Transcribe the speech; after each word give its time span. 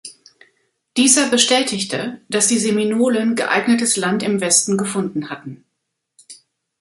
Dieser 0.97 1.29
bestätigte, 1.29 2.21
dass 2.27 2.47
die 2.47 2.57
Seminolen 2.57 3.35
geeignetes 3.35 3.97
Land 3.97 4.23
im 4.23 4.41
Westen 4.41 4.75
gefunden 4.75 5.29
hatten. 5.29 5.63